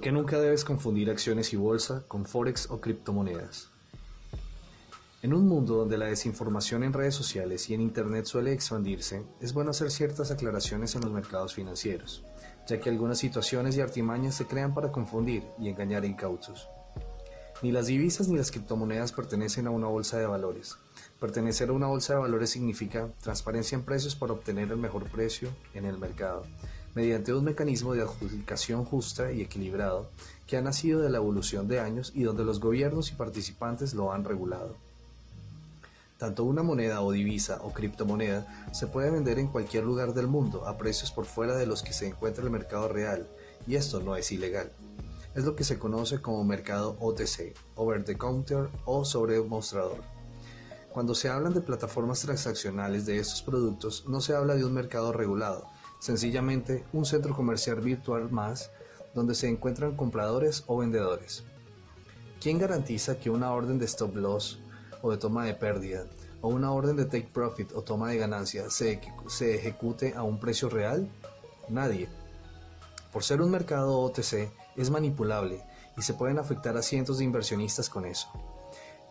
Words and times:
qué 0.00 0.10
nunca 0.10 0.40
debes 0.40 0.64
confundir 0.64 1.10
acciones 1.10 1.52
y 1.52 1.56
bolsa 1.56 2.02
con 2.08 2.26
forex 2.26 2.68
o 2.70 2.80
criptomonedas? 2.80 3.68
En 5.22 5.32
un 5.32 5.46
mundo 5.46 5.76
donde 5.76 5.96
la 5.96 6.06
desinformación 6.06 6.82
en 6.82 6.92
redes 6.92 7.14
sociales 7.14 7.70
y 7.70 7.74
en 7.74 7.80
Internet 7.80 8.24
suele 8.24 8.52
expandirse, 8.52 9.22
es 9.40 9.52
bueno 9.52 9.70
hacer 9.70 9.92
ciertas 9.92 10.32
aclaraciones 10.32 10.96
en 10.96 11.02
los 11.02 11.12
mercados 11.12 11.54
financieros, 11.54 12.24
ya 12.66 12.80
que 12.80 12.90
algunas 12.90 13.18
situaciones 13.18 13.76
y 13.76 13.80
artimañas 13.80 14.34
se 14.34 14.46
crean 14.46 14.74
para 14.74 14.90
confundir 14.90 15.44
y 15.56 15.68
engañar 15.68 16.04
incautos. 16.04 16.68
Ni 17.62 17.70
las 17.70 17.86
divisas 17.86 18.26
ni 18.26 18.36
las 18.36 18.50
criptomonedas 18.50 19.12
pertenecen 19.12 19.68
a 19.68 19.70
una 19.70 19.86
bolsa 19.86 20.18
de 20.18 20.26
valores. 20.26 20.76
Pertenecer 21.20 21.68
a 21.68 21.74
una 21.74 21.86
bolsa 21.86 22.14
de 22.14 22.20
valores 22.20 22.50
significa 22.50 23.08
transparencia 23.22 23.76
en 23.76 23.84
precios 23.84 24.16
para 24.16 24.32
obtener 24.32 24.72
el 24.72 24.78
mejor 24.78 25.04
precio 25.04 25.48
en 25.74 25.86
el 25.86 25.96
mercado, 25.96 26.42
mediante 26.96 27.34
un 27.34 27.44
mecanismo 27.44 27.92
de 27.92 28.00
adjudicación 28.00 28.86
justa 28.86 29.30
y 29.30 29.42
equilibrado 29.42 30.08
que 30.46 30.56
ha 30.56 30.62
nacido 30.62 31.02
de 31.02 31.10
la 31.10 31.18
evolución 31.18 31.68
de 31.68 31.78
años 31.78 32.10
y 32.14 32.22
donde 32.22 32.42
los 32.42 32.58
gobiernos 32.58 33.10
y 33.10 33.14
participantes 33.14 33.92
lo 33.92 34.12
han 34.12 34.24
regulado. 34.24 34.74
Tanto 36.16 36.44
una 36.44 36.62
moneda 36.62 37.02
o 37.02 37.12
divisa 37.12 37.60
o 37.62 37.74
criptomoneda 37.74 38.70
se 38.72 38.86
puede 38.86 39.10
vender 39.10 39.38
en 39.38 39.48
cualquier 39.48 39.84
lugar 39.84 40.14
del 40.14 40.26
mundo 40.26 40.66
a 40.66 40.78
precios 40.78 41.12
por 41.12 41.26
fuera 41.26 41.54
de 41.54 41.66
los 41.66 41.82
que 41.82 41.92
se 41.92 42.06
encuentra 42.06 42.42
el 42.42 42.50
mercado 42.50 42.88
real, 42.88 43.28
y 43.66 43.74
esto 43.74 44.00
no 44.00 44.16
es 44.16 44.32
ilegal. 44.32 44.72
Es 45.34 45.44
lo 45.44 45.54
que 45.54 45.64
se 45.64 45.78
conoce 45.78 46.22
como 46.22 46.42
mercado 46.44 46.96
OTC, 46.98 47.54
over 47.74 48.02
the 48.04 48.16
counter 48.16 48.70
o 48.86 49.04
sobre 49.04 49.38
mostrador. 49.42 50.00
Cuando 50.90 51.14
se 51.14 51.28
hablan 51.28 51.52
de 51.52 51.60
plataformas 51.60 52.20
transaccionales 52.20 53.04
de 53.04 53.18
estos 53.18 53.42
productos, 53.42 54.06
no 54.08 54.22
se 54.22 54.34
habla 54.34 54.54
de 54.54 54.64
un 54.64 54.72
mercado 54.72 55.12
regulado, 55.12 55.68
sencillamente 55.98 56.84
un 56.92 57.04
centro 57.04 57.34
comercial 57.34 57.80
virtual 57.80 58.30
más 58.30 58.70
donde 59.14 59.34
se 59.34 59.48
encuentran 59.48 59.96
compradores 59.96 60.64
o 60.66 60.76
vendedores. 60.76 61.44
¿Quién 62.40 62.58
garantiza 62.58 63.18
que 63.18 63.30
una 63.30 63.52
orden 63.52 63.78
de 63.78 63.86
stop 63.86 64.14
loss 64.16 64.60
o 65.02 65.10
de 65.10 65.16
toma 65.16 65.46
de 65.46 65.54
pérdida 65.54 66.04
o 66.42 66.48
una 66.48 66.70
orden 66.70 66.96
de 66.96 67.06
take 67.06 67.30
profit 67.32 67.72
o 67.72 67.82
toma 67.82 68.10
de 68.10 68.18
ganancia 68.18 68.68
se, 68.70 69.00
se 69.26 69.54
ejecute 69.54 70.14
a 70.14 70.22
un 70.22 70.38
precio 70.38 70.68
real? 70.68 71.10
Nadie. 71.68 72.08
Por 73.12 73.24
ser 73.24 73.40
un 73.40 73.50
mercado 73.50 73.98
OTC 74.00 74.50
es 74.76 74.90
manipulable 74.90 75.64
y 75.96 76.02
se 76.02 76.14
pueden 76.14 76.38
afectar 76.38 76.76
a 76.76 76.82
cientos 76.82 77.18
de 77.18 77.24
inversionistas 77.24 77.88
con 77.88 78.04
eso. 78.04 78.28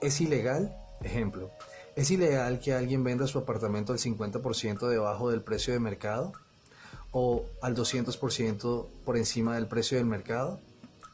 ¿Es 0.01 0.21
ilegal? 0.21 0.77
Ejemplo, 1.01 1.49
¿es 1.95 2.11
ilegal 2.11 2.59
que 2.59 2.73
alguien 2.73 3.03
venda 3.03 3.25
su 3.27 3.39
apartamento 3.39 3.91
al 3.91 3.99
50% 3.99 4.87
debajo 4.87 5.31
del 5.31 5.41
precio 5.41 5.73
de 5.73 5.79
mercado? 5.79 6.33
O 7.17 7.45
al 7.61 7.77
200% 7.77 8.87
por 9.05 9.15
encima 9.15 9.55
del 9.55 9.69
precio 9.69 9.97
del 9.97 10.05
mercado? 10.05 10.59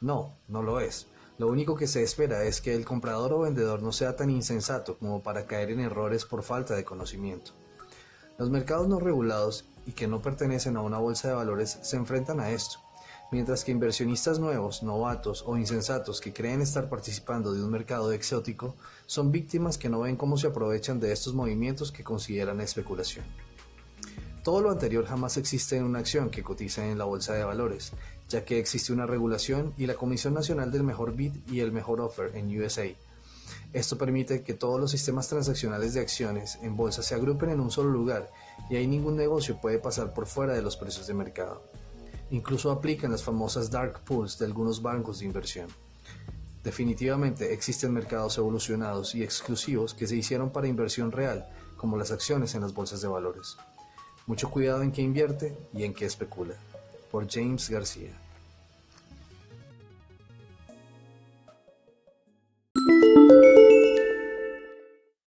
No, 0.00 0.34
no 0.48 0.60
lo 0.60 0.80
es. 0.80 1.06
Lo 1.38 1.46
único 1.46 1.76
que 1.76 1.86
se 1.86 2.02
espera 2.02 2.42
es 2.42 2.60
que 2.60 2.74
el 2.74 2.84
comprador 2.84 3.32
o 3.32 3.38
vendedor 3.38 3.84
no 3.84 3.92
sea 3.92 4.16
tan 4.16 4.28
insensato 4.28 4.98
como 4.98 5.22
para 5.22 5.46
caer 5.46 5.70
en 5.70 5.78
errores 5.78 6.24
por 6.24 6.42
falta 6.42 6.74
de 6.74 6.84
conocimiento. 6.84 7.52
Los 8.36 8.50
mercados 8.50 8.88
no 8.88 8.98
regulados 8.98 9.64
y 9.86 9.92
que 9.92 10.08
no 10.08 10.20
pertenecen 10.20 10.76
a 10.76 10.80
una 10.80 10.98
bolsa 10.98 11.28
de 11.28 11.34
valores 11.34 11.78
se 11.82 11.96
enfrentan 11.96 12.40
a 12.40 12.50
esto, 12.50 12.80
mientras 13.30 13.62
que 13.62 13.70
inversionistas 13.70 14.40
nuevos, 14.40 14.82
novatos 14.82 15.44
o 15.46 15.56
insensatos 15.56 16.20
que 16.20 16.32
creen 16.32 16.62
estar 16.62 16.88
participando 16.88 17.52
de 17.52 17.62
un 17.62 17.70
mercado 17.70 18.10
exótico 18.10 18.74
son 19.06 19.30
víctimas 19.30 19.78
que 19.78 19.88
no 19.88 20.00
ven 20.00 20.16
cómo 20.16 20.36
se 20.36 20.48
aprovechan 20.48 20.98
de 20.98 21.12
estos 21.12 21.32
movimientos 21.32 21.92
que 21.92 22.02
consideran 22.02 22.60
especulación. 22.60 23.24
Todo 24.42 24.60
lo 24.60 24.72
anterior 24.72 25.06
jamás 25.06 25.36
existe 25.36 25.76
en 25.76 25.84
una 25.84 26.00
acción 26.00 26.28
que 26.28 26.42
cotiza 26.42 26.84
en 26.84 26.98
la 26.98 27.04
bolsa 27.04 27.32
de 27.34 27.44
valores, 27.44 27.92
ya 28.28 28.44
que 28.44 28.58
existe 28.58 28.92
una 28.92 29.06
regulación 29.06 29.72
y 29.78 29.86
la 29.86 29.94
Comisión 29.94 30.34
Nacional 30.34 30.72
del 30.72 30.82
Mejor 30.82 31.14
Bid 31.14 31.32
y 31.48 31.60
el 31.60 31.70
Mejor 31.70 32.00
Offer 32.00 32.34
en 32.34 32.48
USA. 32.60 32.86
Esto 33.72 33.96
permite 33.96 34.42
que 34.42 34.54
todos 34.54 34.80
los 34.80 34.90
sistemas 34.90 35.28
transaccionales 35.28 35.94
de 35.94 36.00
acciones 36.00 36.58
en 36.60 36.76
bolsa 36.76 37.04
se 37.04 37.14
agrupen 37.14 37.50
en 37.50 37.60
un 37.60 37.70
solo 37.70 37.90
lugar 37.90 38.32
y 38.68 38.74
ahí 38.74 38.88
ningún 38.88 39.16
negocio 39.16 39.60
puede 39.60 39.78
pasar 39.78 40.12
por 40.12 40.26
fuera 40.26 40.54
de 40.54 40.62
los 40.62 40.76
precios 40.76 41.06
de 41.06 41.14
mercado. 41.14 41.62
Incluso 42.32 42.72
aplican 42.72 43.12
las 43.12 43.22
famosas 43.22 43.70
dark 43.70 44.00
pools 44.00 44.38
de 44.38 44.46
algunos 44.46 44.82
bancos 44.82 45.20
de 45.20 45.26
inversión. 45.26 45.68
Definitivamente 46.64 47.52
existen 47.52 47.92
mercados 47.92 48.38
evolucionados 48.38 49.14
y 49.14 49.22
exclusivos 49.22 49.94
que 49.94 50.08
se 50.08 50.16
hicieron 50.16 50.50
para 50.50 50.66
inversión 50.66 51.12
real, 51.12 51.48
como 51.76 51.96
las 51.96 52.10
acciones 52.10 52.56
en 52.56 52.62
las 52.62 52.74
bolsas 52.74 53.02
de 53.02 53.08
valores. 53.08 53.56
Mucho 54.26 54.50
cuidado 54.50 54.82
en 54.82 54.92
qué 54.92 55.02
invierte 55.02 55.56
y 55.74 55.84
en 55.84 55.94
qué 55.94 56.04
especula. 56.04 56.54
Por 57.10 57.28
James 57.28 57.68
García. 57.68 58.21